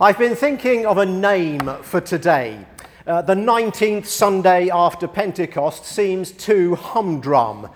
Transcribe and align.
I've 0.00 0.16
been 0.16 0.36
thinking 0.36 0.86
of 0.86 0.98
a 0.98 1.04
name 1.04 1.68
for 1.82 2.00
today. 2.00 2.64
Uh, 3.04 3.20
the 3.20 3.34
19th 3.34 4.06
Sunday 4.06 4.70
after 4.70 5.08
Pentecost 5.08 5.84
seems 5.84 6.30
too 6.30 6.76
humdrum. 6.76 7.68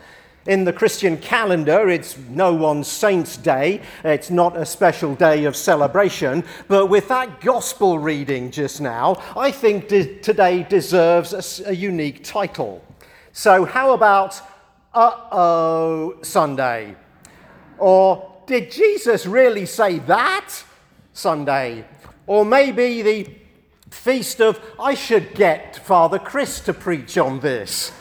In 0.46 0.62
the 0.62 0.72
Christian 0.72 1.16
calendar, 1.16 1.90
it's 1.90 2.16
no 2.30 2.54
one's 2.54 2.86
saint's 2.86 3.36
day. 3.36 3.82
It's 4.04 4.30
not 4.30 4.56
a 4.56 4.64
special 4.64 5.16
day 5.16 5.46
of 5.46 5.56
celebration. 5.56 6.44
But 6.68 6.86
with 6.86 7.08
that 7.08 7.40
gospel 7.40 7.98
reading 7.98 8.52
just 8.52 8.80
now, 8.80 9.20
I 9.36 9.50
think 9.50 9.88
de- 9.88 10.20
today 10.20 10.62
deserves 10.62 11.60
a, 11.60 11.70
a 11.70 11.74
unique 11.74 12.22
title. 12.22 12.84
So, 13.32 13.64
how 13.64 13.94
about 13.94 14.40
Uh 14.94 15.16
oh 15.32 16.18
Sunday? 16.22 16.94
Or 17.78 18.32
did 18.46 18.70
Jesus 18.70 19.26
really 19.26 19.66
say 19.66 19.98
that 19.98 20.62
Sunday? 21.12 21.84
Or 22.32 22.46
maybe 22.46 23.02
the 23.02 23.28
feast 23.90 24.40
of, 24.40 24.58
I 24.80 24.94
should 24.94 25.34
get 25.34 25.76
Father 25.76 26.18
Chris 26.18 26.60
to 26.60 26.72
preach 26.72 27.18
on 27.18 27.40
this. 27.40 27.92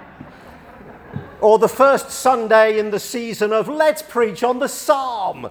or 1.40 1.58
the 1.58 1.66
first 1.66 2.10
Sunday 2.10 2.78
in 2.78 2.90
the 2.90 3.00
season 3.00 3.54
of, 3.54 3.68
let's 3.68 4.02
preach 4.02 4.44
on 4.44 4.58
the 4.58 4.68
psalm. 4.68 5.48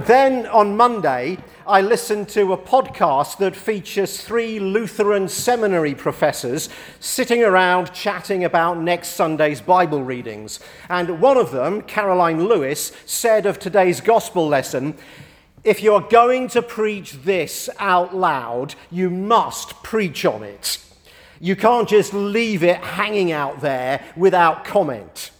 then 0.00 0.44
on 0.48 0.76
Monday, 0.76 1.38
I 1.66 1.80
listened 1.80 2.28
to 2.30 2.52
a 2.52 2.58
podcast 2.58 3.38
that 3.38 3.56
features 3.56 4.20
three 4.20 4.60
Lutheran 4.60 5.28
seminary 5.28 5.94
professors 5.94 6.68
sitting 7.00 7.42
around 7.42 7.94
chatting 7.94 8.44
about 8.44 8.78
next 8.78 9.10
Sunday's 9.10 9.62
Bible 9.62 10.02
readings. 10.02 10.60
And 10.90 11.22
one 11.22 11.38
of 11.38 11.52
them, 11.52 11.80
Karoline 11.80 12.46
Lewis, 12.46 12.92
said 13.06 13.46
of 13.46 13.58
today's 13.58 14.02
gospel 14.02 14.46
lesson 14.46 14.94
if 15.62 15.82
you're 15.82 16.02
going 16.02 16.48
to 16.48 16.60
preach 16.60 17.12
this 17.22 17.70
out 17.78 18.14
loud, 18.14 18.74
you 18.90 19.08
must 19.08 19.82
preach 19.82 20.26
on 20.26 20.42
it. 20.42 20.78
You 21.40 21.56
can't 21.56 21.88
just 21.88 22.12
leave 22.12 22.62
it 22.62 22.76
hanging 22.76 23.32
out 23.32 23.62
there 23.62 24.04
without 24.14 24.66
comment. 24.66 25.30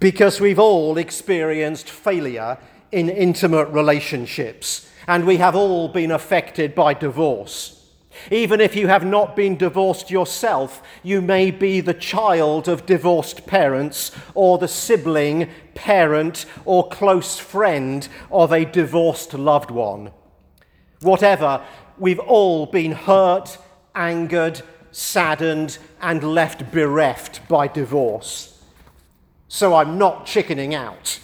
Because 0.00 0.40
we've 0.40 0.58
all 0.58 0.96
experienced 0.96 1.90
failure 1.90 2.56
in 2.94 3.08
intimate 3.08 3.68
relationships, 3.70 4.88
and 5.08 5.26
we 5.26 5.38
have 5.38 5.56
all 5.56 5.88
been 5.88 6.12
affected 6.12 6.76
by 6.76 6.94
divorce. 6.94 7.90
Even 8.30 8.60
if 8.60 8.76
you 8.76 8.86
have 8.86 9.04
not 9.04 9.34
been 9.34 9.56
divorced 9.56 10.12
yourself, 10.12 10.80
you 11.02 11.20
may 11.20 11.50
be 11.50 11.80
the 11.80 11.92
child 11.92 12.68
of 12.68 12.86
divorced 12.86 13.46
parents 13.46 14.12
or 14.34 14.58
the 14.58 14.68
sibling, 14.68 15.50
parent, 15.74 16.46
or 16.64 16.88
close 16.88 17.36
friend 17.36 18.08
of 18.30 18.52
a 18.52 18.64
divorced 18.64 19.34
loved 19.34 19.72
one. 19.72 20.12
Whatever, 21.00 21.64
we've 21.98 22.20
all 22.20 22.66
been 22.66 22.92
hurt, 22.92 23.58
angered, 23.96 24.62
saddened, 24.92 25.78
and 26.00 26.22
left 26.22 26.70
bereft 26.70 27.48
by 27.48 27.66
divorce. 27.66 28.62
So 29.48 29.74
I'm 29.74 29.98
not 29.98 30.26
chickening 30.26 30.76
out. 30.76 31.18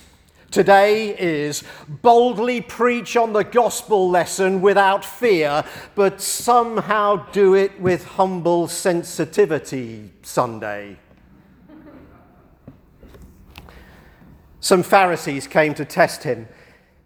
Today 0.51 1.17
is 1.17 1.62
boldly 1.87 2.61
preach 2.61 3.17
on 3.17 3.33
the 3.33 3.45
gospel 3.45 4.11
lesson 4.11 4.61
without 4.61 5.05
fear, 5.05 5.65
but 5.95 6.20
somehow 6.20 7.31
do 7.31 7.55
it 7.55 7.81
with 7.81 8.05
humble 8.05 8.67
sensitivity 8.67 10.11
Sunday. 10.23 10.98
Some 14.59 14.83
Pharisees 14.83 15.47
came 15.47 15.73
to 15.75 15.84
test 15.84 16.25
him. 16.25 16.48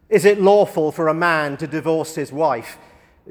Is 0.09 0.25
it 0.25 0.41
lawful 0.41 0.91
for 0.91 1.09
a 1.09 1.15
man 1.15 1.59
to 1.59 1.67
divorce 1.67 2.15
his 2.15 2.33
wife? 2.33 2.79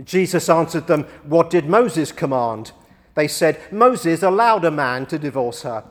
Jesus 0.03 0.47
answered 0.47 0.85
them, 0.85 1.05
What 1.23 1.49
did 1.49 1.65
Moses 1.65 2.11
command? 2.11 2.71
They 3.15 3.27
said, 3.27 3.59
Moses 3.71 4.21
allowed 4.21 4.63
a 4.63 4.71
man 4.71 5.07
to 5.07 5.17
divorce 5.17 5.63
her. 5.63 5.83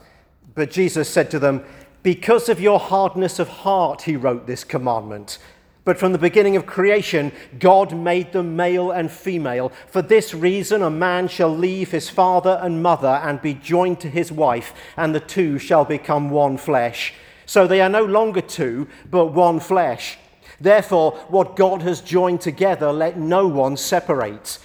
But 0.54 0.70
Jesus 0.70 1.08
said 1.08 1.30
to 1.30 1.38
them, 1.38 1.64
because 2.02 2.48
of 2.48 2.60
your 2.60 2.80
hardness 2.80 3.38
of 3.38 3.48
heart, 3.48 4.02
he 4.02 4.16
wrote 4.16 4.46
this 4.46 4.64
commandment. 4.64 5.38
But 5.84 5.98
from 5.98 6.12
the 6.12 6.18
beginning 6.18 6.54
of 6.54 6.64
creation, 6.64 7.32
God 7.58 7.96
made 7.96 8.32
them 8.32 8.54
male 8.54 8.92
and 8.92 9.10
female. 9.10 9.72
For 9.88 10.00
this 10.00 10.32
reason, 10.32 10.82
a 10.82 10.90
man 10.90 11.26
shall 11.26 11.54
leave 11.54 11.90
his 11.90 12.08
father 12.08 12.60
and 12.62 12.82
mother 12.82 13.20
and 13.24 13.42
be 13.42 13.54
joined 13.54 13.98
to 14.00 14.08
his 14.08 14.30
wife, 14.30 14.72
and 14.96 15.14
the 15.14 15.20
two 15.20 15.58
shall 15.58 15.84
become 15.84 16.30
one 16.30 16.56
flesh. 16.56 17.14
So 17.46 17.66
they 17.66 17.80
are 17.80 17.88
no 17.88 18.04
longer 18.04 18.40
two, 18.40 18.86
but 19.10 19.26
one 19.26 19.58
flesh. 19.58 20.18
Therefore, 20.60 21.12
what 21.28 21.56
God 21.56 21.82
has 21.82 22.00
joined 22.00 22.40
together, 22.40 22.92
let 22.92 23.18
no 23.18 23.48
one 23.48 23.76
separate. 23.76 24.58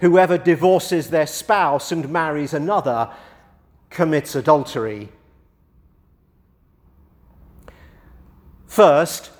Whoever 0.00 0.36
divorces 0.36 1.10
their 1.10 1.28
spouse 1.28 1.92
and 1.92 2.08
marries 2.08 2.52
another 2.52 3.10
commits 3.90 4.34
adultery. 4.34 5.10
First, 8.74 9.30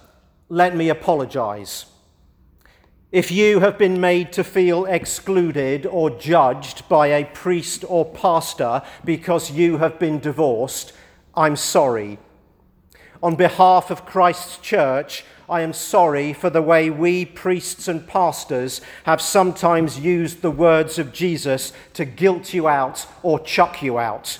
let 0.48 0.76
me 0.76 0.88
apologize. 0.88 1.86
If 3.10 3.32
you 3.32 3.58
have 3.58 3.76
been 3.76 4.00
made 4.00 4.32
to 4.34 4.44
feel 4.44 4.84
excluded 4.84 5.86
or 5.86 6.08
judged 6.08 6.88
by 6.88 7.08
a 7.08 7.24
priest 7.24 7.84
or 7.88 8.04
pastor 8.04 8.82
because 9.04 9.50
you 9.50 9.78
have 9.78 9.98
been 9.98 10.20
divorced, 10.20 10.92
I'm 11.34 11.56
sorry. 11.56 12.20
On 13.24 13.34
behalf 13.34 13.90
of 13.90 14.06
Christ's 14.06 14.58
church, 14.58 15.24
I 15.50 15.62
am 15.62 15.72
sorry 15.72 16.32
for 16.32 16.48
the 16.48 16.62
way 16.62 16.88
we 16.88 17.24
priests 17.24 17.88
and 17.88 18.06
pastors 18.06 18.80
have 19.02 19.20
sometimes 19.20 19.98
used 19.98 20.42
the 20.42 20.52
words 20.52 20.96
of 20.96 21.12
Jesus 21.12 21.72
to 21.94 22.04
guilt 22.04 22.54
you 22.54 22.68
out 22.68 23.08
or 23.24 23.40
chuck 23.40 23.82
you 23.82 23.98
out. 23.98 24.38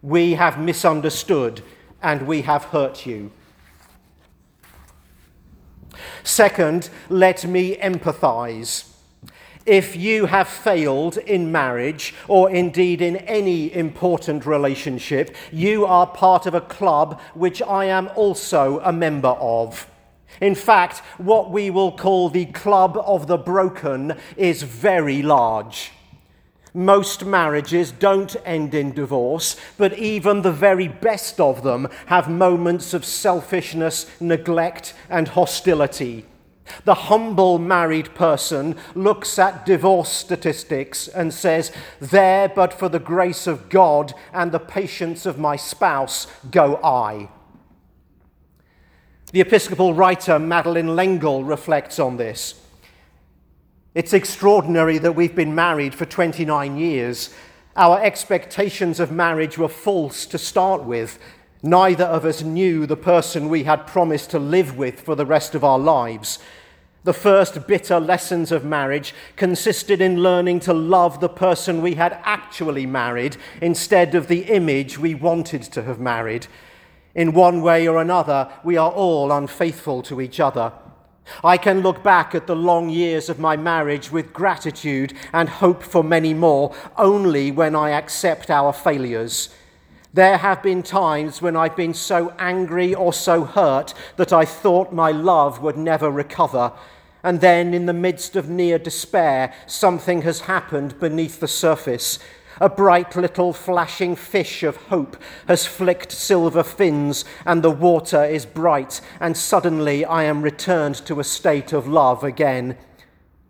We 0.00 0.32
have 0.36 0.58
misunderstood 0.58 1.62
and 2.00 2.26
we 2.26 2.40
have 2.40 2.64
hurt 2.64 3.04
you. 3.04 3.30
Second, 6.22 6.90
let 7.08 7.44
me 7.44 7.76
empathize. 7.76 8.88
If 9.64 9.94
you 9.94 10.26
have 10.26 10.48
failed 10.48 11.18
in 11.18 11.52
marriage 11.52 12.14
or 12.26 12.50
indeed 12.50 13.00
in 13.00 13.16
any 13.16 13.72
important 13.72 14.44
relationship, 14.44 15.36
you 15.52 15.86
are 15.86 16.06
part 16.06 16.46
of 16.46 16.54
a 16.54 16.60
club 16.60 17.20
which 17.34 17.62
I 17.62 17.84
am 17.84 18.10
also 18.16 18.80
a 18.80 18.92
member 18.92 19.28
of. 19.28 19.86
In 20.40 20.56
fact, 20.56 20.98
what 21.18 21.52
we 21.52 21.70
will 21.70 21.92
call 21.92 22.28
the 22.28 22.46
Club 22.46 23.00
of 23.06 23.28
the 23.28 23.38
Broken 23.38 24.16
is 24.36 24.64
very 24.64 25.22
large. 25.22 25.92
Most 26.74 27.26
marriages 27.26 27.92
don't 27.92 28.34
end 28.46 28.74
in 28.74 28.92
divorce, 28.92 29.56
but 29.76 29.98
even 29.98 30.40
the 30.40 30.52
very 30.52 30.88
best 30.88 31.38
of 31.38 31.62
them 31.62 31.88
have 32.06 32.30
moments 32.30 32.94
of 32.94 33.04
selfishness, 33.04 34.06
neglect, 34.20 34.94
and 35.10 35.28
hostility. 35.28 36.24
The 36.84 36.94
humble 36.94 37.58
married 37.58 38.14
person 38.14 38.76
looks 38.94 39.38
at 39.38 39.66
divorce 39.66 40.10
statistics 40.10 41.08
and 41.08 41.34
says, 41.34 41.72
There, 42.00 42.48
but 42.48 42.72
for 42.72 42.88
the 42.88 42.98
grace 42.98 43.46
of 43.46 43.68
God 43.68 44.14
and 44.32 44.50
the 44.50 44.60
patience 44.60 45.26
of 45.26 45.38
my 45.38 45.56
spouse, 45.56 46.26
go 46.50 46.76
I. 46.76 47.28
The 49.32 49.40
Episcopal 49.40 49.92
writer 49.92 50.38
Madeleine 50.38 50.94
L'Engle 50.94 51.44
reflects 51.44 51.98
on 51.98 52.16
this. 52.16 52.61
It's 53.94 54.14
extraordinary 54.14 54.96
that 54.96 55.12
we've 55.12 55.34
been 55.34 55.54
married 55.54 55.94
for 55.94 56.06
29 56.06 56.78
years. 56.78 57.28
Our 57.76 58.02
expectations 58.02 58.98
of 58.98 59.12
marriage 59.12 59.58
were 59.58 59.68
false 59.68 60.24
to 60.26 60.38
start 60.38 60.84
with. 60.84 61.18
Neither 61.62 62.04
of 62.04 62.24
us 62.24 62.40
knew 62.42 62.86
the 62.86 62.96
person 62.96 63.50
we 63.50 63.64
had 63.64 63.86
promised 63.86 64.30
to 64.30 64.38
live 64.38 64.78
with 64.78 65.02
for 65.02 65.14
the 65.14 65.26
rest 65.26 65.54
of 65.54 65.62
our 65.62 65.78
lives. 65.78 66.38
The 67.04 67.12
first 67.12 67.66
bitter 67.66 68.00
lessons 68.00 68.50
of 68.50 68.64
marriage 68.64 69.14
consisted 69.36 70.00
in 70.00 70.22
learning 70.22 70.60
to 70.60 70.72
love 70.72 71.20
the 71.20 71.28
person 71.28 71.82
we 71.82 71.96
had 71.96 72.18
actually 72.24 72.86
married 72.86 73.36
instead 73.60 74.14
of 74.14 74.26
the 74.26 74.44
image 74.44 74.98
we 74.98 75.14
wanted 75.14 75.64
to 75.64 75.82
have 75.82 76.00
married. 76.00 76.46
In 77.14 77.34
one 77.34 77.60
way 77.60 77.86
or 77.86 78.00
another, 78.00 78.50
we 78.64 78.78
are 78.78 78.90
all 78.90 79.30
unfaithful 79.30 80.00
to 80.04 80.22
each 80.22 80.40
other. 80.40 80.72
I 81.44 81.56
can 81.56 81.80
look 81.80 82.02
back 82.02 82.34
at 82.34 82.46
the 82.46 82.56
long 82.56 82.90
years 82.90 83.28
of 83.28 83.38
my 83.38 83.56
marriage 83.56 84.10
with 84.10 84.32
gratitude 84.32 85.12
and 85.32 85.48
hope 85.48 85.82
for 85.82 86.02
many 86.02 86.34
more 86.34 86.74
only 86.96 87.50
when 87.50 87.74
I 87.74 87.90
accept 87.90 88.50
our 88.50 88.72
failures. 88.72 89.48
There 90.14 90.36
have 90.36 90.62
been 90.62 90.82
times 90.82 91.40
when 91.40 91.56
I've 91.56 91.76
been 91.76 91.94
so 91.94 92.34
angry 92.38 92.94
or 92.94 93.12
so 93.12 93.44
hurt 93.44 93.94
that 94.16 94.32
I 94.32 94.44
thought 94.44 94.92
my 94.92 95.10
love 95.10 95.62
would 95.62 95.78
never 95.78 96.10
recover. 96.10 96.72
And 97.22 97.40
then, 97.40 97.72
in 97.72 97.86
the 97.86 97.92
midst 97.92 98.36
of 98.36 98.50
near 98.50 98.78
despair, 98.78 99.54
something 99.66 100.22
has 100.22 100.40
happened 100.40 100.98
beneath 101.00 101.40
the 101.40 101.48
surface. 101.48 102.18
A 102.60 102.68
bright 102.68 103.16
little 103.16 103.52
flashing 103.52 104.14
fish 104.14 104.62
of 104.62 104.76
hope 104.76 105.16
has 105.48 105.66
flicked 105.66 106.12
silver 106.12 106.62
fins, 106.62 107.24
and 107.46 107.62
the 107.62 107.70
water 107.70 108.24
is 108.24 108.46
bright, 108.46 109.00
and 109.20 109.36
suddenly 109.36 110.04
I 110.04 110.24
am 110.24 110.42
returned 110.42 110.96
to 111.06 111.18
a 111.18 111.24
state 111.24 111.72
of 111.72 111.88
love 111.88 112.22
again. 112.22 112.76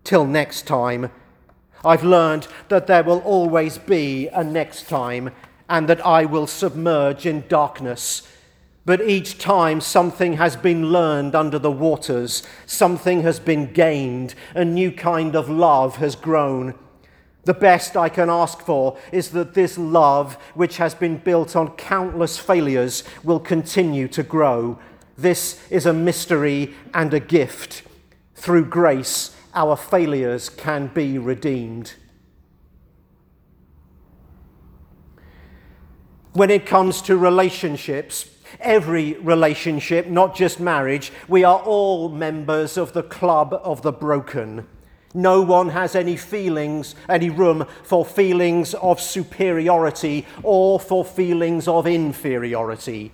Till 0.03 0.25
next 0.25 0.67
time, 0.67 1.11
I've 1.85 2.03
learned 2.03 2.47
that 2.69 2.87
there 2.87 3.03
will 3.03 3.19
always 3.19 3.77
be 3.77 4.29
a 4.29 4.43
next 4.43 4.87
time, 4.87 5.31
and 5.69 5.87
that 5.89 6.05
I 6.05 6.25
will 6.25 6.47
submerge 6.47 7.25
in 7.25 7.45
darkness. 7.47 8.27
But 8.85 9.01
each 9.01 9.37
time 9.37 9.79
something 9.79 10.33
has 10.33 10.55
been 10.55 10.91
learned 10.91 11.35
under 11.35 11.57
the 11.57 11.71
waters, 11.71 12.43
something 12.65 13.21
has 13.21 13.39
been 13.39 13.71
gained, 13.71 14.35
a 14.53 14.65
new 14.65 14.91
kind 14.91 15.35
of 15.35 15.49
love 15.49 15.97
has 15.97 16.15
grown. 16.15 16.75
The 17.45 17.53
best 17.53 17.97
I 17.97 18.07
can 18.07 18.29
ask 18.29 18.59
for 18.61 18.97
is 19.11 19.31
that 19.31 19.53
this 19.53 19.77
love, 19.77 20.35
which 20.53 20.77
has 20.77 20.95
been 20.95 21.17
built 21.17 21.55
on 21.55 21.75
countless 21.75 22.37
failures, 22.37 23.03
will 23.23 23.39
continue 23.39 24.07
to 24.09 24.23
grow. 24.23 24.79
This 25.17 25.59
is 25.69 25.85
a 25.85 25.93
mystery 25.93 26.73
and 26.93 27.13
a 27.13 27.19
gift. 27.19 27.83
Through 28.35 28.65
grace, 28.65 29.35
our 29.53 29.75
failures 29.75 30.49
can 30.49 30.87
be 30.87 31.17
redeemed. 31.17 31.93
When 36.31 36.49
it 36.49 36.65
comes 36.65 37.01
to 37.03 37.15
relationships, 37.15 38.27
every 38.59 39.13
relationship, 39.13 40.07
not 40.07 40.35
just 40.35 40.59
marriage, 40.59 41.11
we 41.27 41.43
are 41.43 41.59
all 41.59 42.09
members 42.09 42.77
of 42.77 42.93
the 42.93 43.03
club 43.03 43.53
of 43.63 43.81
the 43.81 43.91
broken. 43.91 44.65
No 45.13 45.41
one 45.41 45.69
has 45.69 45.95
any 45.95 46.17
feelings, 46.17 46.95
any 47.07 47.29
room 47.29 47.67
for 47.83 48.03
feelings 48.03 48.73
of 48.75 48.99
superiority 48.99 50.25
or 50.41 50.79
for 50.79 51.05
feelings 51.05 51.67
of 51.67 51.85
inferiority. 51.85 53.11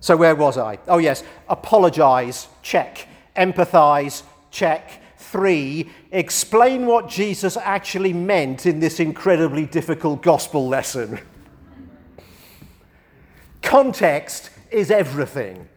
So, 0.00 0.16
where 0.16 0.36
was 0.36 0.56
I? 0.56 0.78
Oh, 0.86 0.98
yes, 0.98 1.24
apologize, 1.48 2.46
check. 2.62 3.08
Empathize, 3.36 4.22
check. 4.50 5.02
Three, 5.16 5.90
explain 6.12 6.86
what 6.86 7.08
Jesus 7.08 7.56
actually 7.56 8.12
meant 8.12 8.66
in 8.66 8.78
this 8.78 9.00
incredibly 9.00 9.66
difficult 9.66 10.22
gospel 10.22 10.68
lesson. 10.68 11.20
Context 13.62 14.50
is 14.70 14.90
everything. 14.90 15.68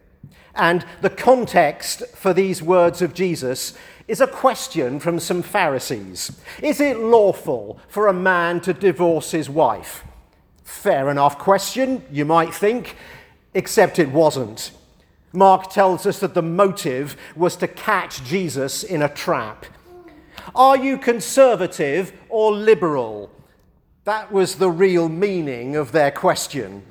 And 0.54 0.84
the 1.00 1.10
context 1.10 2.06
for 2.14 2.32
these 2.34 2.62
words 2.62 3.00
of 3.00 3.14
Jesus 3.14 3.74
is 4.08 4.20
a 4.20 4.26
question 4.26 5.00
from 5.00 5.18
some 5.18 5.42
Pharisees. 5.42 6.38
Is 6.62 6.80
it 6.80 6.98
lawful 6.98 7.78
for 7.88 8.08
a 8.08 8.12
man 8.12 8.60
to 8.62 8.74
divorce 8.74 9.30
his 9.30 9.48
wife? 9.48 10.04
Fair 10.64 11.10
enough 11.10 11.38
question, 11.38 12.04
you 12.10 12.24
might 12.24 12.54
think, 12.54 12.96
except 13.54 13.98
it 13.98 14.10
wasn't. 14.10 14.72
Mark 15.32 15.70
tells 15.70 16.04
us 16.06 16.20
that 16.20 16.34
the 16.34 16.42
motive 16.42 17.16
was 17.34 17.56
to 17.56 17.68
catch 17.68 18.22
Jesus 18.22 18.82
in 18.82 19.00
a 19.00 19.08
trap. 19.08 19.64
Are 20.54 20.76
you 20.76 20.98
conservative 20.98 22.12
or 22.28 22.52
liberal? 22.52 23.30
That 24.04 24.32
was 24.32 24.56
the 24.56 24.70
real 24.70 25.08
meaning 25.08 25.76
of 25.76 25.92
their 25.92 26.10
question. 26.10 26.82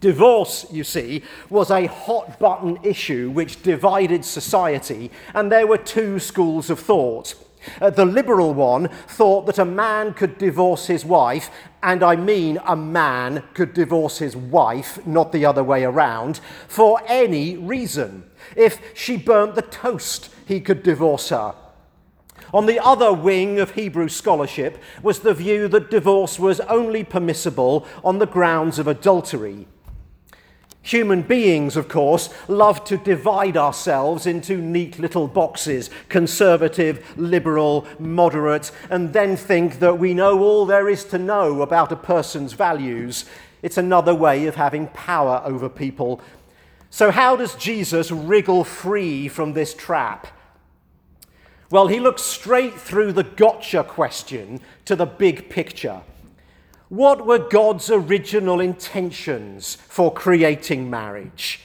Divorce, 0.00 0.64
you 0.72 0.82
see, 0.82 1.22
was 1.50 1.70
a 1.70 1.86
hot 1.86 2.38
button 2.38 2.78
issue 2.82 3.30
which 3.30 3.62
divided 3.62 4.24
society, 4.24 5.10
and 5.34 5.52
there 5.52 5.66
were 5.66 5.76
two 5.76 6.18
schools 6.18 6.70
of 6.70 6.80
thought. 6.80 7.34
Uh, 7.82 7.90
the 7.90 8.06
liberal 8.06 8.54
one 8.54 8.88
thought 9.06 9.44
that 9.44 9.58
a 9.58 9.64
man 9.66 10.14
could 10.14 10.38
divorce 10.38 10.86
his 10.86 11.04
wife, 11.04 11.50
and 11.82 12.02
I 12.02 12.16
mean 12.16 12.58
a 12.66 12.74
man 12.74 13.44
could 13.52 13.74
divorce 13.74 14.18
his 14.18 14.34
wife, 14.34 15.06
not 15.06 15.32
the 15.32 15.44
other 15.44 15.62
way 15.62 15.84
around, 15.84 16.40
for 16.66 17.02
any 17.06 17.58
reason. 17.58 18.24
If 18.56 18.80
she 18.94 19.18
burnt 19.18 19.54
the 19.54 19.62
toast, 19.62 20.30
he 20.46 20.60
could 20.60 20.82
divorce 20.82 21.28
her. 21.28 21.54
On 22.54 22.66
the 22.66 22.80
other 22.84 23.12
wing 23.12 23.60
of 23.60 23.72
Hebrew 23.72 24.08
scholarship 24.08 24.78
was 25.02 25.20
the 25.20 25.34
view 25.34 25.68
that 25.68 25.90
divorce 25.90 26.38
was 26.38 26.60
only 26.60 27.04
permissible 27.04 27.86
on 28.02 28.18
the 28.18 28.26
grounds 28.26 28.78
of 28.78 28.88
adultery. 28.88 29.66
Human 30.82 31.22
beings, 31.22 31.76
of 31.76 31.88
course, 31.88 32.30
love 32.48 32.84
to 32.84 32.96
divide 32.96 33.56
ourselves 33.56 34.26
into 34.26 34.56
neat 34.56 34.98
little 34.98 35.28
boxes 35.28 35.90
conservative, 36.08 37.04
liberal, 37.18 37.86
moderate 37.98 38.72
and 38.88 39.12
then 39.12 39.36
think 39.36 39.78
that 39.80 39.98
we 39.98 40.14
know 40.14 40.40
all 40.40 40.64
there 40.64 40.88
is 40.88 41.04
to 41.04 41.18
know 41.18 41.60
about 41.60 41.92
a 41.92 41.96
person's 41.96 42.54
values. 42.54 43.26
It's 43.62 43.76
another 43.76 44.14
way 44.14 44.46
of 44.46 44.54
having 44.54 44.86
power 44.88 45.42
over 45.44 45.68
people. 45.68 46.20
So, 46.88 47.10
how 47.10 47.36
does 47.36 47.54
Jesus 47.54 48.10
wriggle 48.10 48.64
free 48.64 49.28
from 49.28 49.52
this 49.52 49.74
trap? 49.74 50.26
Well, 51.70 51.86
he 51.86 52.00
looks 52.00 52.22
straight 52.22 52.74
through 52.74 53.12
the 53.12 53.22
gotcha 53.22 53.84
question 53.84 54.60
to 54.86 54.96
the 54.96 55.06
big 55.06 55.50
picture. 55.50 56.00
What 56.90 57.24
were 57.24 57.38
God's 57.38 57.88
original 57.88 58.60
intentions 58.60 59.76
for 59.76 60.12
creating 60.12 60.90
marriage? 60.90 61.60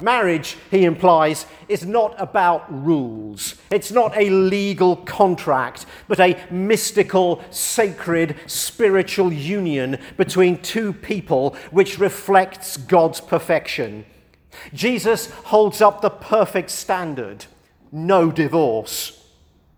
Marriage, 0.00 0.56
he 0.70 0.84
implies, 0.84 1.46
is 1.68 1.84
not 1.84 2.14
about 2.16 2.64
rules. 2.72 3.56
It's 3.70 3.90
not 3.90 4.16
a 4.16 4.30
legal 4.30 4.96
contract, 4.96 5.84
but 6.06 6.20
a 6.20 6.40
mystical, 6.48 7.42
sacred, 7.50 8.36
spiritual 8.46 9.32
union 9.32 9.98
between 10.16 10.62
two 10.62 10.92
people 10.92 11.56
which 11.72 11.98
reflects 11.98 12.76
God's 12.76 13.20
perfection. 13.20 14.06
Jesus 14.72 15.28
holds 15.30 15.80
up 15.80 16.02
the 16.02 16.10
perfect 16.10 16.70
standard 16.70 17.46
no 17.90 18.30
divorce. 18.30 19.26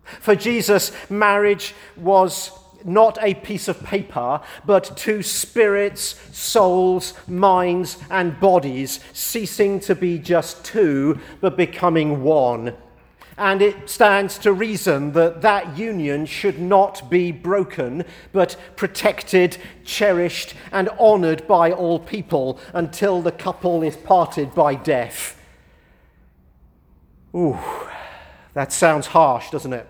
For 0.03 0.35
Jesus, 0.35 0.91
marriage 1.09 1.73
was 1.97 2.51
not 2.85 3.17
a 3.21 3.33
piece 3.33 3.67
of 3.67 3.83
paper, 3.83 4.41
but 4.65 4.95
two 4.95 5.23
spirits, 5.23 6.15
souls, 6.31 7.13
minds, 7.27 7.97
and 8.09 8.39
bodies, 8.39 8.99
ceasing 9.13 9.79
to 9.81 9.95
be 9.95 10.19
just 10.19 10.63
two, 10.63 11.19
but 11.41 11.57
becoming 11.57 12.23
one. 12.23 12.75
And 13.37 13.61
it 13.61 13.89
stands 13.89 14.37
to 14.39 14.53
reason 14.53 15.11
that 15.11 15.41
that 15.41 15.77
union 15.77 16.25
should 16.25 16.59
not 16.59 17.09
be 17.09 17.33
broken, 17.33 18.05
but 18.31 18.55
protected, 18.77 19.57
cherished, 19.83 20.53
and 20.71 20.87
honoured 20.89 21.45
by 21.45 21.71
all 21.71 21.99
people 21.99 22.59
until 22.73 23.21
the 23.21 23.33
couple 23.33 23.83
is 23.83 23.97
parted 23.97 24.55
by 24.55 24.75
death. 24.75 25.37
Ooh, 27.35 27.59
that 28.53 28.71
sounds 28.71 29.07
harsh, 29.07 29.49
doesn't 29.49 29.73
it? 29.73 29.87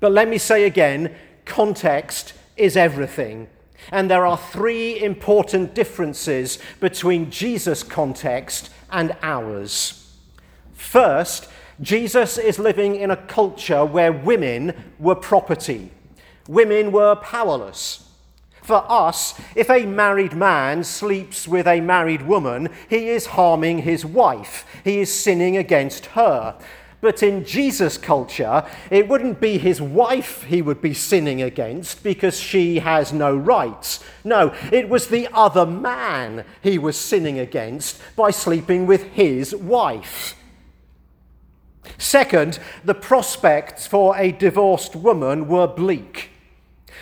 But 0.00 0.10
let 0.10 0.28
me 0.28 0.38
say 0.38 0.64
again 0.64 1.14
context 1.46 2.34
is 2.56 2.76
everything. 2.76 3.48
And 3.90 4.10
there 4.10 4.26
are 4.26 4.36
three 4.36 5.02
important 5.02 5.74
differences 5.74 6.58
between 6.80 7.30
Jesus' 7.30 7.82
context 7.82 8.70
and 8.90 9.16
ours. 9.22 10.14
First, 10.74 11.48
Jesus 11.80 12.38
is 12.38 12.58
living 12.58 12.96
in 12.96 13.10
a 13.10 13.16
culture 13.16 13.84
where 13.84 14.12
women 14.12 14.92
were 14.98 15.14
property, 15.14 15.90
women 16.48 16.90
were 16.92 17.16
powerless. 17.16 18.02
For 18.62 18.84
us, 18.90 19.38
if 19.54 19.70
a 19.70 19.86
married 19.86 20.34
man 20.34 20.82
sleeps 20.82 21.46
with 21.46 21.68
a 21.68 21.80
married 21.80 22.22
woman, 22.22 22.68
he 22.90 23.10
is 23.10 23.26
harming 23.26 23.78
his 23.78 24.04
wife, 24.04 24.66
he 24.82 24.98
is 24.98 25.14
sinning 25.14 25.56
against 25.56 26.06
her. 26.06 26.58
But 27.06 27.22
in 27.22 27.44
Jesus' 27.44 27.98
culture, 27.98 28.66
it 28.90 29.06
wouldn't 29.06 29.40
be 29.40 29.58
his 29.58 29.80
wife 29.80 30.42
he 30.42 30.60
would 30.60 30.82
be 30.82 30.92
sinning 30.92 31.40
against 31.40 32.02
because 32.02 32.36
she 32.40 32.80
has 32.80 33.12
no 33.12 33.36
rights. 33.36 34.02
No, 34.24 34.52
it 34.72 34.88
was 34.88 35.06
the 35.06 35.28
other 35.32 35.64
man 35.64 36.44
he 36.62 36.78
was 36.78 36.98
sinning 36.98 37.38
against 37.38 38.02
by 38.16 38.32
sleeping 38.32 38.88
with 38.88 39.04
his 39.12 39.54
wife. 39.54 40.34
Second, 41.96 42.58
the 42.84 42.92
prospects 42.92 43.86
for 43.86 44.16
a 44.16 44.32
divorced 44.32 44.96
woman 44.96 45.46
were 45.46 45.68
bleak. 45.68 46.30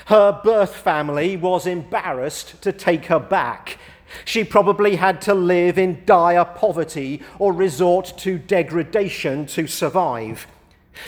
Her 0.08 0.38
birth 0.44 0.76
family 0.76 1.34
was 1.38 1.66
embarrassed 1.66 2.60
to 2.60 2.72
take 2.72 3.06
her 3.06 3.18
back 3.18 3.78
she 4.24 4.44
probably 4.44 4.96
had 4.96 5.20
to 5.22 5.34
live 5.34 5.78
in 5.78 6.02
dire 6.04 6.44
poverty 6.44 7.22
or 7.38 7.52
resort 7.52 8.14
to 8.18 8.38
degradation 8.38 9.46
to 9.46 9.66
survive. 9.66 10.46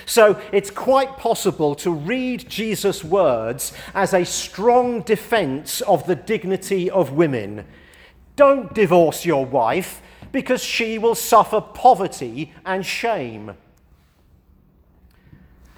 So 0.04 0.40
it's 0.52 0.70
quite 0.70 1.16
possible 1.16 1.74
to 1.76 1.90
read 1.90 2.48
Jesus' 2.48 3.04
words 3.04 3.72
as 3.94 4.12
a 4.12 4.24
strong 4.24 5.02
defense 5.02 5.80
of 5.82 6.06
the 6.06 6.16
dignity 6.16 6.90
of 6.90 7.12
women. 7.12 7.64
Don't 8.34 8.74
divorce 8.74 9.24
your 9.24 9.46
wife 9.46 10.02
because 10.32 10.62
she 10.62 10.98
will 10.98 11.14
suffer 11.14 11.60
poverty 11.60 12.52
and 12.64 12.84
shame. 12.84 13.54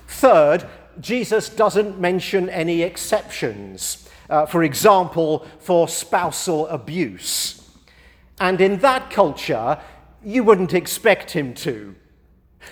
Third, 0.07 0.67
Jesus 1.01 1.49
doesn't 1.49 2.01
mention 2.01 2.49
any 2.49 2.83
exceptions. 2.83 4.09
Uh, 4.29 4.45
for 4.47 4.63
example, 4.63 5.47
for 5.59 5.89
spousal 5.89 6.67
abuse. 6.69 7.71
And 8.41 8.61
in 8.61 8.79
that 8.81 9.11
culture, 9.11 9.81
you 10.23 10.45
wouldn't 10.45 10.75
expect 10.75 11.31
him 11.31 11.55
to. 11.55 11.95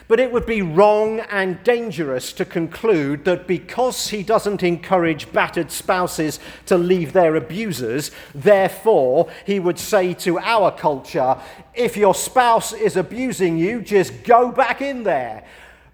But 0.09 0.21
it 0.21 0.33
would 0.33 0.47
be 0.47 0.63
wrong 0.63 1.21
and 1.21 1.63
dangerous 1.65 2.33
to 2.35 2.45
conclude 2.45 3.25
that 3.25 3.47
because 3.47 4.09
he 4.09 4.23
doesn't 4.23 4.63
encourage 4.63 5.33
battered 5.33 5.71
spouses 5.71 6.39
to 6.67 6.77
leave 6.77 7.13
their 7.13 7.37
abusers, 7.37 8.11
therefore 8.35 9.31
he 9.45 9.59
would 9.59 9.79
say 9.79 10.13
to 10.15 10.39
our 10.39 10.71
culture, 10.71 11.37
if 11.75 11.97
your 11.97 12.15
spouse 12.15 12.73
is 12.73 12.97
abusing 12.97 13.57
you, 13.57 13.81
just 13.81 14.25
go 14.25 14.53
back 14.53 14.83
in 14.83 15.03
there. 15.03 15.45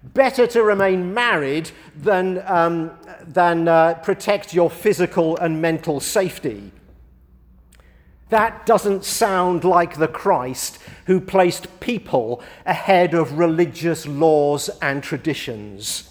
Better 0.03 0.45
to 0.47 0.63
remain 0.63 1.13
married 1.13 1.71
than, 1.95 2.43
um, 2.45 2.91
than 3.25 3.67
uh, 3.67 3.95
protect 3.95 4.53
your 4.53 4.69
physical 4.69 5.37
and 5.37 5.61
mental 5.61 5.99
safety. 5.99 6.71
That 8.29 8.65
doesn't 8.65 9.05
sound 9.05 9.63
like 9.63 9.97
the 9.97 10.07
Christ 10.07 10.79
who 11.05 11.21
placed 11.21 11.79
people 11.79 12.41
ahead 12.65 13.13
of 13.13 13.37
religious 13.37 14.05
laws 14.07 14.69
and 14.81 15.03
traditions. 15.03 16.09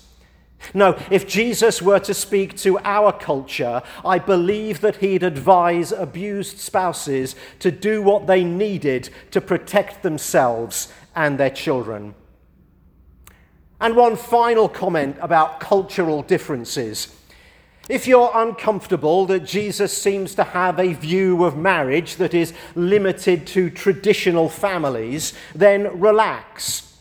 No, 0.74 0.96
if 1.10 1.26
Jesus 1.26 1.82
were 1.82 1.98
to 1.98 2.14
speak 2.14 2.56
to 2.58 2.78
our 2.84 3.12
culture, 3.12 3.82
I 4.04 4.18
believe 4.18 4.80
that 4.80 4.96
he'd 4.96 5.22
advise 5.22 5.92
abused 5.92 6.58
spouses 6.58 7.34
to 7.58 7.70
do 7.70 8.00
what 8.00 8.26
they 8.26 8.44
needed 8.44 9.10
to 9.32 9.40
protect 9.40 10.02
themselves 10.02 10.92
and 11.14 11.38
their 11.38 11.50
children. 11.50 12.14
And 13.82 13.96
one 13.96 14.14
final 14.14 14.68
comment 14.68 15.16
about 15.20 15.58
cultural 15.58 16.22
differences. 16.22 17.14
If 17.88 18.06
you're 18.06 18.30
uncomfortable 18.32 19.26
that 19.26 19.44
Jesus 19.44 19.92
seems 19.92 20.36
to 20.36 20.44
have 20.44 20.78
a 20.78 20.92
view 20.92 21.44
of 21.44 21.56
marriage 21.56 22.14
that 22.16 22.32
is 22.32 22.54
limited 22.76 23.44
to 23.48 23.70
traditional 23.70 24.48
families, 24.48 25.34
then 25.52 25.98
relax. 25.98 26.96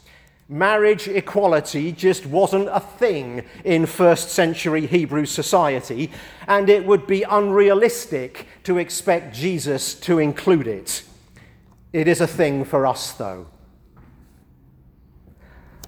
Marriage 0.49 1.07
equality 1.07 1.91
just 1.91 2.25
wasn't 2.25 2.67
a 2.69 2.79
thing 2.79 3.43
in 3.63 3.85
first 3.85 4.31
century 4.31 4.87
Hebrew 4.87 5.27
society, 5.27 6.09
and 6.47 6.67
it 6.67 6.83
would 6.83 7.05
be 7.05 7.21
unrealistic 7.21 8.47
to 8.63 8.79
expect 8.79 9.35
Jesus 9.35 9.93
to 9.99 10.17
include 10.17 10.65
it. 10.65 11.03
It 11.93 12.07
is 12.07 12.21
a 12.21 12.27
thing 12.27 12.65
for 12.65 12.87
us, 12.87 13.11
though. 13.11 13.45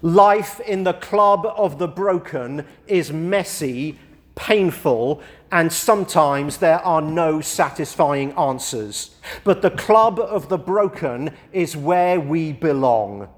Life 0.04 0.60
in 0.60 0.84
the 0.84 0.94
club 0.94 1.46
of 1.46 1.80
the 1.80 1.88
broken 1.88 2.68
is 2.86 3.12
messy 3.12 3.98
painful, 4.36 5.22
and 5.52 5.72
sometimes 5.72 6.58
there 6.58 6.80
are 6.80 7.02
no 7.02 7.42
satisfying 7.42 8.32
answers. 8.34 9.12
But 9.44 9.62
the 9.62 9.72
club 9.72 10.20
of 10.20 10.50
the 10.50 10.58
broken 10.58 11.32
is 11.52 11.78
where 11.78 12.20
we 12.20 12.52
belong. 12.52 13.30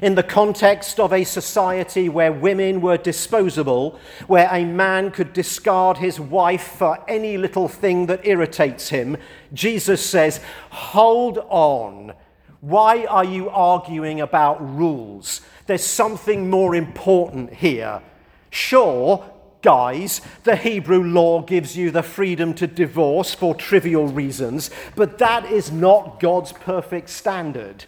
In 0.00 0.14
the 0.14 0.22
context 0.22 0.98
of 0.98 1.12
a 1.12 1.22
society 1.24 2.08
where 2.08 2.32
women 2.32 2.80
were 2.80 2.96
disposable, 2.96 3.98
where 4.26 4.48
a 4.50 4.64
man 4.64 5.10
could 5.10 5.34
discard 5.34 5.98
his 5.98 6.18
wife 6.18 6.66
for 6.66 6.98
any 7.06 7.36
little 7.36 7.68
thing 7.68 8.06
that 8.06 8.26
irritates 8.26 8.88
him, 8.88 9.18
Jesus 9.52 10.04
says, 10.04 10.40
Hold 10.70 11.38
on. 11.50 12.14
Why 12.60 13.04
are 13.04 13.24
you 13.24 13.50
arguing 13.50 14.20
about 14.20 14.76
rules? 14.76 15.40
There's 15.66 15.84
something 15.84 16.48
more 16.48 16.74
important 16.74 17.52
here. 17.52 18.02
Sure, 18.50 19.24
guys, 19.62 20.20
the 20.44 20.56
Hebrew 20.56 21.02
law 21.02 21.42
gives 21.42 21.76
you 21.76 21.90
the 21.90 22.02
freedom 22.02 22.54
to 22.54 22.66
divorce 22.66 23.34
for 23.34 23.54
trivial 23.54 24.06
reasons, 24.06 24.70
but 24.94 25.18
that 25.18 25.44
is 25.50 25.70
not 25.70 26.20
God's 26.20 26.52
perfect 26.52 27.10
standard. 27.10 27.84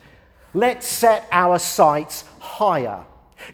Let's 0.55 0.87
set 0.87 1.27
our 1.31 1.59
sights 1.59 2.25
higher. 2.41 3.05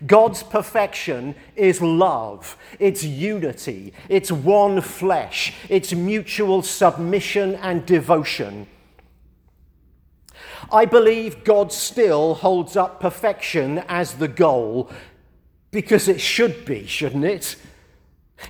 God's 0.06 0.42
perfection 0.42 1.34
is 1.54 1.82
love, 1.82 2.56
it's 2.78 3.04
unity, 3.04 3.92
it's 4.08 4.32
one 4.32 4.80
flesh, 4.80 5.52
it's 5.68 5.92
mutual 5.92 6.62
submission 6.62 7.56
and 7.56 7.84
devotion. 7.84 8.66
I 10.72 10.84
believe 10.84 11.44
God 11.44 11.72
still 11.72 12.34
holds 12.34 12.76
up 12.76 13.00
perfection 13.00 13.84
as 13.88 14.14
the 14.14 14.28
goal, 14.28 14.90
because 15.70 16.08
it 16.08 16.20
should 16.20 16.64
be, 16.64 16.86
shouldn't 16.86 17.24
it? 17.24 17.56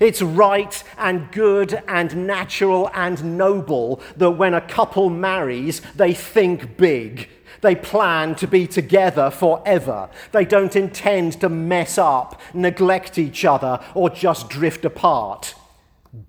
It's 0.00 0.22
right 0.22 0.82
and 0.98 1.30
good 1.30 1.82
and 1.86 2.26
natural 2.26 2.90
and 2.94 3.38
noble 3.38 4.00
that 4.16 4.32
when 4.32 4.54
a 4.54 4.60
couple 4.60 5.10
marries, 5.10 5.80
they 5.94 6.14
think 6.14 6.76
big. 6.76 7.28
They 7.60 7.74
plan 7.74 8.34
to 8.36 8.46
be 8.46 8.66
together 8.66 9.30
forever. 9.30 10.10
They 10.32 10.44
don't 10.44 10.74
intend 10.76 11.40
to 11.40 11.48
mess 11.48 11.96
up, 11.96 12.40
neglect 12.52 13.18
each 13.18 13.44
other, 13.44 13.80
or 13.94 14.10
just 14.10 14.50
drift 14.50 14.84
apart. 14.84 15.54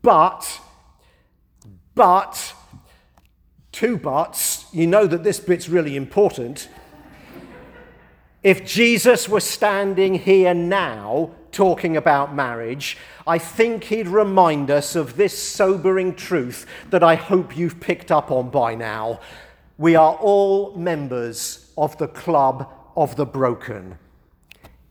But, 0.02 0.62
but, 1.94 2.54
two 3.72 3.98
buts, 3.98 4.65
you 4.76 4.86
know 4.88 5.08
that 5.08 5.24
this 5.24 5.40
bit's 5.40 5.70
really 5.70 5.96
important. 5.96 6.68
If 8.44 8.66
Jesus 8.66 9.30
were 9.30 9.40
standing 9.40 10.16
here 10.16 10.54
now 10.54 11.32
talking 11.54 11.96
about 11.96 12.36
marriage, 12.36 12.98
I 13.26 13.38
think 13.38 13.86
he'd 13.86 14.10
remind 14.10 14.70
us 14.70 14.98
of 14.98 15.16
this 15.16 15.42
sobering 15.42 16.14
truth 16.14 16.66
that 16.90 17.04
I 17.04 17.16
hope 17.16 17.56
you've 17.56 17.80
picked 17.80 18.12
up 18.12 18.32
on 18.32 18.50
by 18.50 18.76
now. 18.76 19.22
We 19.78 19.96
are 19.96 20.16
all 20.16 20.76
members 20.76 21.72
of 21.78 21.98
the 21.98 22.10
club 22.10 22.70
of 22.98 23.16
the 23.16 23.26
broken. 23.26 23.98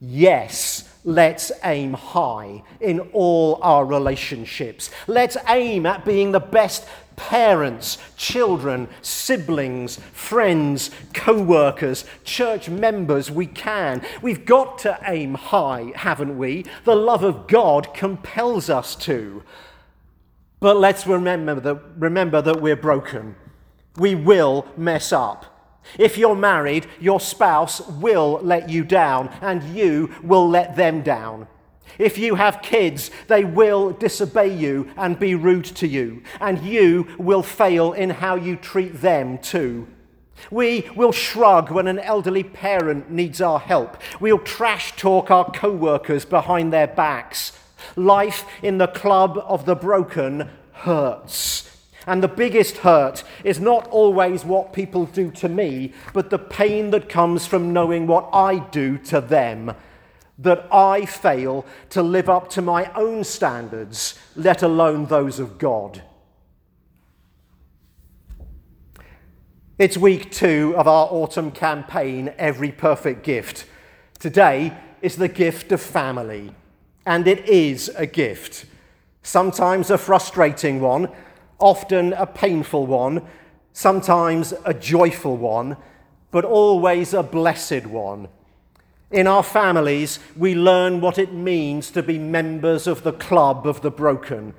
Yes, 0.01 0.89
let's 1.05 1.51
aim 1.63 1.93
high 1.93 2.63
in 2.81 2.99
all 3.13 3.59
our 3.61 3.85
relationships. 3.85 4.89
Let's 5.07 5.37
aim 5.47 5.85
at 5.85 6.03
being 6.03 6.31
the 6.31 6.39
best 6.39 6.85
parents, 7.15 7.97
children, 8.17 8.89
siblings, 9.01 9.97
friends, 10.11 10.91
co 11.13 11.41
workers, 11.41 12.05
church 12.23 12.67
members 12.67 13.31
we 13.31 13.45
can. 13.45 14.01
We've 14.21 14.45
got 14.45 14.79
to 14.79 14.99
aim 15.05 15.35
high, 15.35 15.93
haven't 15.95 16.37
we? 16.37 16.65
The 16.83 16.95
love 16.95 17.23
of 17.23 17.47
God 17.47 17.93
compels 17.93 18.69
us 18.69 18.95
to. 18.97 19.43
But 20.59 20.77
let's 20.77 21.05
remember 21.05 21.55
that, 21.55 21.81
remember 21.97 22.41
that 22.41 22.59
we're 22.61 22.75
broken. 22.75 23.35
We 23.97 24.15
will 24.15 24.67
mess 24.75 25.13
up. 25.13 25.54
If 25.97 26.17
you're 26.17 26.35
married, 26.35 26.87
your 26.99 27.19
spouse 27.19 27.87
will 27.87 28.39
let 28.41 28.69
you 28.69 28.83
down, 28.83 29.29
and 29.41 29.63
you 29.75 30.13
will 30.23 30.49
let 30.49 30.75
them 30.75 31.01
down. 31.01 31.47
If 31.97 32.17
you 32.17 32.35
have 32.35 32.61
kids, 32.61 33.09
they 33.27 33.45
will 33.45 33.91
disobey 33.91 34.53
you 34.53 34.91
and 34.97 35.17
be 35.17 35.35
rude 35.35 35.65
to 35.65 35.87
you, 35.87 36.23
and 36.41 36.61
you 36.63 37.07
will 37.17 37.43
fail 37.43 37.93
in 37.93 38.09
how 38.09 38.35
you 38.35 38.55
treat 38.55 39.01
them 39.01 39.37
too. 39.37 39.87
We 40.51 40.89
will 40.95 41.11
shrug 41.11 41.71
when 41.71 41.87
an 41.87 41.99
elderly 41.99 42.43
parent 42.43 43.09
needs 43.09 43.39
our 43.39 43.59
help. 43.59 44.01
We'll 44.19 44.39
trash 44.39 44.95
talk 44.97 45.31
our 45.31 45.49
co 45.49 45.71
workers 45.71 46.25
behind 46.25 46.73
their 46.73 46.87
backs. 46.87 47.53
Life 47.95 48.45
in 48.61 48.77
the 48.77 48.87
club 48.87 49.37
of 49.45 49.65
the 49.65 49.75
broken 49.75 50.49
hurts. 50.73 51.74
And 52.07 52.21
the 52.21 52.27
biggest 52.27 52.77
hurt 52.77 53.23
is 53.43 53.59
not 53.59 53.87
always 53.87 54.45
what 54.45 54.73
people 54.73 55.05
do 55.05 55.31
to 55.31 55.49
me, 55.49 55.93
but 56.13 56.29
the 56.29 56.39
pain 56.39 56.91
that 56.91 57.09
comes 57.09 57.45
from 57.47 57.73
knowing 57.73 58.05
what 58.07 58.29
I 58.31 58.59
do 58.59 58.97
to 58.99 59.21
them 59.21 59.73
that 60.37 60.67
I 60.71 61.05
fail 61.05 61.65
to 61.89 62.03
live 62.03 62.29
up 62.29 62.49
to 62.51 62.61
my 62.61 62.91
own 62.93 63.23
standards, 63.23 64.19
let 64.35 64.61
alone 64.61 65.05
those 65.05 65.39
of 65.39 65.57
God. 65.57 66.03
It's 69.77 69.97
week 69.97 70.31
two 70.31 70.73
of 70.77 70.87
our 70.87 71.07
autumn 71.11 71.51
campaign, 71.51 72.33
Every 72.37 72.71
Perfect 72.71 73.23
Gift. 73.23 73.65
Today 74.19 74.75
is 75.01 75.17
the 75.17 75.27
gift 75.27 75.71
of 75.71 75.81
family, 75.81 76.53
and 77.05 77.27
it 77.27 77.47
is 77.47 77.89
a 77.95 78.05
gift. 78.05 78.65
Sometimes 79.21 79.89
a 79.89 79.97
frustrating 79.97 80.79
one, 80.79 81.09
often 81.59 82.13
a 82.13 82.25
painful 82.25 82.85
one, 82.85 83.21
sometimes 83.73 84.53
a 84.65 84.73
joyful 84.73 85.37
one, 85.37 85.77
but 86.31 86.45
always 86.45 87.13
a 87.13 87.23
blessed 87.23 87.85
one. 87.85 88.27
In 89.11 89.27
our 89.27 89.43
families, 89.43 90.19
we 90.35 90.55
learn 90.55 90.99
what 90.99 91.17
it 91.17 91.31
means 91.31 91.91
to 91.91 92.03
be 92.03 92.19
members 92.19 92.87
of 92.87 93.03
the 93.03 93.13
club 93.13 93.67
of 93.67 93.81
the 93.81 93.91
broken, 93.91 94.53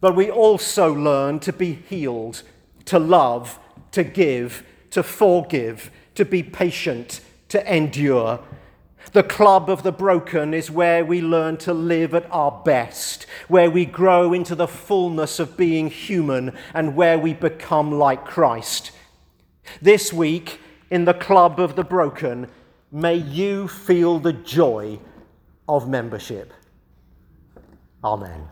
but 0.00 0.16
we 0.16 0.30
also 0.30 0.94
learn 0.94 1.40
to 1.40 1.52
be 1.52 1.72
healed, 1.72 2.42
to 2.86 2.98
love, 2.98 3.58
to 3.92 4.04
give, 4.04 4.64
to 4.90 5.02
forgive, 5.02 5.90
to 6.14 6.24
be 6.24 6.42
patient, 6.42 7.20
to 7.48 7.74
endure. 7.74 8.40
The 9.12 9.22
club 9.24 9.68
of 9.68 9.82
the 9.82 9.92
broken 9.92 10.54
is 10.54 10.70
where 10.70 11.04
we 11.04 11.20
learn 11.20 11.56
to 11.58 11.74
live 11.74 12.14
at 12.14 12.30
our 12.30 12.62
best, 12.64 13.26
where 13.48 13.70
we 13.70 13.84
grow 13.84 14.32
into 14.32 14.54
the 14.54 14.68
fullness 14.68 15.40
of 15.40 15.56
being 15.56 15.90
human, 15.90 16.56
and 16.74 16.94
where 16.94 17.18
we 17.18 17.34
become 17.34 17.90
like 17.90 18.24
Christ. 18.24 18.92
This 19.82 20.12
week, 20.12 20.60
in 20.90 21.04
the 21.04 21.14
club 21.14 21.58
of 21.58 21.74
the 21.74 21.84
broken, 21.84 22.48
may 22.92 23.16
you 23.16 23.66
feel 23.66 24.18
the 24.18 24.32
joy 24.32 25.00
of 25.68 25.88
membership. 25.88 26.52
Amen. 28.04 28.48